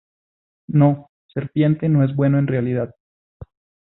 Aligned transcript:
No, 0.67 1.11
Serpiente 1.31 1.87
no 1.87 2.03
es 2.03 2.15
bueno 2.15 2.39
en 2.39 2.47
realidad. 2.47 2.95